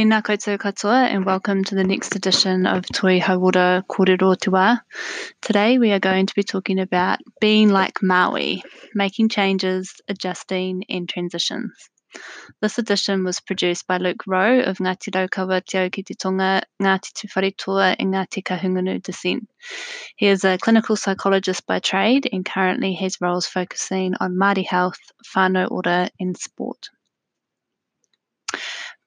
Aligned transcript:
Tēnā 0.00 0.22
koutou 0.26 0.56
katoa 0.56 0.98
and 1.14 1.26
welcome 1.26 1.62
to 1.62 1.74
the 1.74 1.84
next 1.84 2.16
edition 2.16 2.64
of 2.64 2.86
Toi 2.86 3.20
Hauora 3.20 3.82
Kōrero 3.86 4.34
Te 4.34 4.50
Wā. 4.50 4.80
Today 5.42 5.76
we 5.76 5.92
are 5.92 5.98
going 5.98 6.24
to 6.24 6.34
be 6.34 6.42
talking 6.42 6.80
about 6.80 7.18
being 7.38 7.68
like 7.68 8.02
Maui, 8.02 8.62
making 8.94 9.28
changes, 9.28 10.00
adjusting 10.08 10.84
and 10.88 11.06
transitions. 11.06 11.90
This 12.62 12.78
edition 12.78 13.24
was 13.24 13.40
produced 13.40 13.86
by 13.86 13.98
Luke 13.98 14.22
Rowe 14.26 14.60
of 14.60 14.78
Ngāti 14.78 15.12
Raukawa 15.12 15.62
Te 15.62 15.90
ki 15.90 16.14
Tonga, 16.14 16.62
Ngāti 16.80 17.12
Tuwharetoa 17.12 17.96
and 17.98 18.14
Ngāti 18.14 18.42
Kahungunu 18.42 19.02
descent. 19.02 19.50
He 20.16 20.28
is 20.28 20.46
a 20.46 20.56
clinical 20.56 20.96
psychologist 20.96 21.66
by 21.66 21.78
trade 21.78 22.26
and 22.32 22.42
currently 22.42 22.94
has 22.94 23.20
roles 23.20 23.44
focusing 23.44 24.14
on 24.18 24.34
Māori 24.34 24.66
health, 24.66 25.12
whānau 25.36 25.70
ora 25.70 26.08
and 26.18 26.38
sport. 26.38 26.88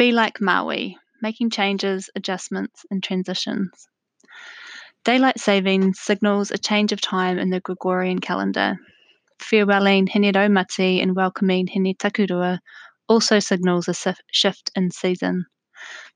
Be 0.00 0.12
like 0.12 0.40
Maui, 0.40 0.96
making 1.20 1.50
changes, 1.50 2.08
adjustments, 2.16 2.86
and 2.90 3.02
transitions. 3.02 3.86
Daylight 5.04 5.38
saving 5.38 5.92
signals 5.92 6.50
a 6.50 6.56
change 6.56 6.92
of 6.92 7.02
time 7.02 7.38
in 7.38 7.50
the 7.50 7.60
Gregorian 7.60 8.18
calendar. 8.18 8.78
Farewelling 9.38 10.08
Hine 10.08 10.32
Raumati 10.32 11.02
and 11.02 11.14
welcoming 11.14 11.66
Hine 11.66 11.94
Takurua 11.94 12.60
also 13.10 13.40
signals 13.40 13.88
a 13.88 14.14
shift 14.32 14.70
in 14.74 14.90
season. 14.90 15.44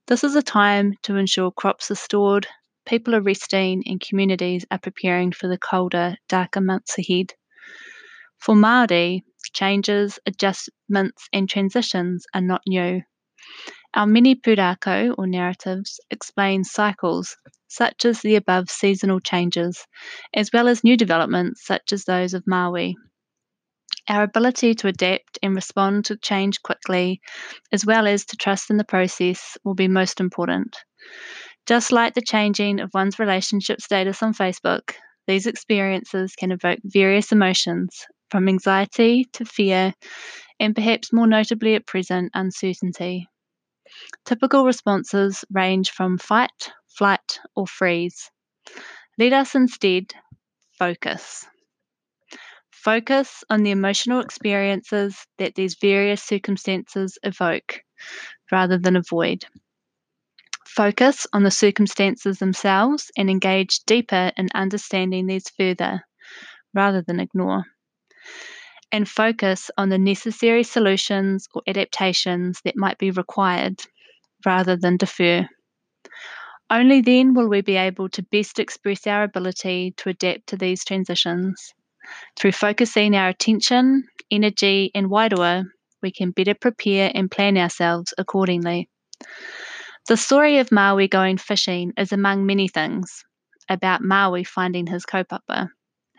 This 0.07 0.23
is 0.23 0.35
a 0.35 0.41
time 0.41 0.95
to 1.03 1.17
ensure 1.17 1.51
crops 1.51 1.91
are 1.91 1.93
stored, 1.93 2.47
people 2.87 3.13
are 3.13 3.21
resting, 3.21 3.83
and 3.85 4.01
communities 4.01 4.65
are 4.71 4.79
preparing 4.79 5.31
for 5.31 5.47
the 5.47 5.59
colder, 5.59 6.17
darker 6.27 6.61
months 6.61 6.97
ahead. 6.97 7.35
For 8.39 8.55
Māori, 8.55 9.21
changes, 9.53 10.17
adjustments, 10.25 11.29
and 11.31 11.47
transitions 11.47 12.25
are 12.33 12.41
not 12.41 12.63
new. 12.65 13.03
Our 13.93 14.07
mini 14.07 14.35
pūrākau 14.35 15.15
or 15.17 15.25
narratives 15.25 16.01
explain 16.11 16.65
cycles 16.65 17.37
such 17.69 18.03
as 18.03 18.21
the 18.21 18.35
above 18.35 18.69
seasonal 18.69 19.21
changes, 19.21 19.85
as 20.33 20.49
well 20.51 20.67
as 20.67 20.83
new 20.83 20.97
developments 20.97 21.65
such 21.65 21.93
as 21.93 22.03
those 22.03 22.33
of 22.33 22.45
Maui. 22.45 22.95
Our 24.09 24.23
ability 24.23 24.75
to 24.75 24.87
adapt 24.87 25.39
and 25.41 25.55
respond 25.55 26.05
to 26.05 26.17
change 26.17 26.61
quickly, 26.61 27.21
as 27.71 27.85
well 27.85 28.05
as 28.05 28.25
to 28.25 28.35
trust 28.35 28.69
in 28.69 28.77
the 28.77 28.83
process, 28.83 29.57
will 29.63 29.75
be 29.75 29.87
most 29.87 30.19
important. 30.19 30.75
Just 31.65 31.91
like 31.91 32.13
the 32.13 32.21
changing 32.21 32.81
of 32.81 32.91
one's 32.93 33.17
relationship 33.17 33.81
status 33.81 34.21
on 34.21 34.33
Facebook, 34.33 34.93
these 35.25 35.47
experiences 35.47 36.35
can 36.35 36.51
evoke 36.51 36.79
various 36.83 37.31
emotions, 37.31 38.05
from 38.29 38.47
anxiety 38.49 39.25
to 39.33 39.45
fear, 39.45 39.93
and 40.59 40.75
perhaps 40.75 41.13
more 41.13 41.27
notably 41.27 41.75
at 41.75 41.87
present, 41.87 42.31
uncertainty. 42.33 43.27
Typical 44.25 44.65
responses 44.65 45.45
range 45.51 45.91
from 45.91 46.17
fight, 46.17 46.71
flight, 46.87 47.39
or 47.55 47.67
freeze. 47.67 48.31
Let 49.17 49.33
us 49.33 49.55
instead 49.55 50.13
focus. 50.79 51.45
Focus 52.71 53.43
on 53.49 53.63
the 53.63 53.71
emotional 53.71 54.19
experiences 54.19 55.25
that 55.37 55.55
these 55.55 55.75
various 55.75 56.21
circumstances 56.21 57.17
evoke 57.23 57.81
rather 58.51 58.77
than 58.77 58.95
avoid. 58.95 59.45
Focus 60.67 61.25
on 61.33 61.43
the 61.43 61.51
circumstances 61.51 62.39
themselves 62.39 63.09
and 63.17 63.29
engage 63.29 63.79
deeper 63.85 64.31
in 64.37 64.49
understanding 64.53 65.25
these 65.27 65.49
further 65.49 66.05
rather 66.73 67.01
than 67.01 67.19
ignore 67.19 67.65
and 68.91 69.07
focus 69.07 69.71
on 69.77 69.89
the 69.89 69.97
necessary 69.97 70.63
solutions 70.63 71.47
or 71.53 71.61
adaptations 71.67 72.61
that 72.63 72.77
might 72.77 72.97
be 72.97 73.11
required 73.11 73.81
rather 74.45 74.75
than 74.75 74.97
defer. 74.97 75.47
Only 76.69 77.01
then 77.01 77.33
will 77.33 77.47
we 77.47 77.61
be 77.61 77.75
able 77.75 78.09
to 78.09 78.23
best 78.23 78.59
express 78.59 79.05
our 79.05 79.23
ability 79.23 79.93
to 79.97 80.09
adapt 80.09 80.47
to 80.47 80.57
these 80.57 80.83
transitions. 80.83 81.73
Through 82.37 82.53
focusing 82.53 83.15
our 83.15 83.29
attention, 83.29 84.03
energy, 84.31 84.91
and 84.95 85.07
wairua, 85.07 85.65
we 86.01 86.11
can 86.11 86.31
better 86.31 86.53
prepare 86.53 87.11
and 87.13 87.29
plan 87.29 87.57
ourselves 87.57 88.13
accordingly. 88.17 88.89
The 90.07 90.17
story 90.17 90.59
of 90.59 90.71
Maui 90.71 91.07
going 91.07 91.37
fishing 91.37 91.93
is 91.97 92.11
among 92.11 92.45
many 92.45 92.67
things 92.67 93.23
about 93.69 94.01
Maui 94.01 94.43
finding 94.43 94.85
his 94.85 95.05
kaupapa, 95.05 95.69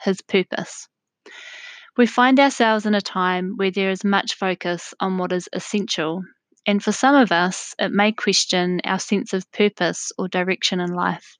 his 0.00 0.22
purpose. 0.22 0.88
We 1.96 2.04
find 2.04 2.38
ourselves 2.38 2.84
in 2.84 2.94
a 2.94 3.00
time 3.00 3.54
where 3.56 3.70
there 3.70 3.90
is 3.90 4.04
much 4.04 4.34
focus 4.34 4.92
on 5.00 5.16
what 5.16 5.32
is 5.32 5.48
essential, 5.54 6.24
and 6.66 6.82
for 6.82 6.92
some 6.92 7.14
of 7.14 7.32
us, 7.32 7.74
it 7.78 7.90
may 7.90 8.12
question 8.12 8.82
our 8.84 8.98
sense 8.98 9.32
of 9.32 9.50
purpose 9.50 10.12
or 10.18 10.28
direction 10.28 10.78
in 10.80 10.92
life. 10.92 11.38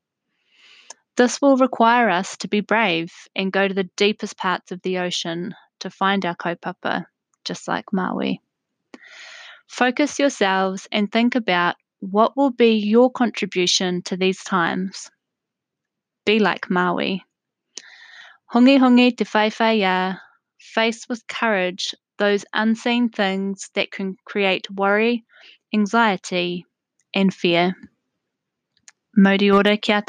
This 1.17 1.43
will 1.43 1.59
require 1.59 2.09
us 2.09 2.39
to 2.39 2.49
be 2.49 2.61
brave 2.61 3.13
and 3.35 3.53
go 3.53 3.69
to 3.69 3.75
the 3.75 3.91
deepest 3.97 4.39
parts 4.39 4.73
of 4.73 4.81
the 4.81 4.99
ocean 4.99 5.55
to 5.81 5.91
find 5.91 6.25
our 6.25 6.35
kaupapa, 6.35 7.05
just 7.45 7.69
like 7.69 7.93
Maui. 7.93 8.41
Focus 9.67 10.19
yourselves 10.19 10.89
and 10.91 11.13
think 11.13 11.35
about 11.35 11.77
what 12.01 12.35
will 12.35 12.51
be 12.51 12.77
your 12.77 13.11
contribution 13.11 14.01
to 14.03 14.17
these 14.17 14.43
times. 14.43 15.11
Be 16.25 16.39
like 16.39 16.71
Maui. 16.71 17.25
Hongi 18.55 18.79
hongi 18.79 19.17
te 19.17 19.25
whai 19.25 19.73
ya, 19.73 20.15
face 20.59 21.09
with 21.09 21.27
courage 21.27 21.95
those 22.19 22.45
unseen 22.53 23.09
things 23.11 23.71
that 23.75 23.91
can 23.91 24.17
create 24.25 24.71
worry, 24.71 25.25
anxiety, 25.75 26.65
and 27.15 27.33
fear. 27.33 27.75
Mauri 29.17 29.51
ora 29.51 29.77
kia. 29.77 30.03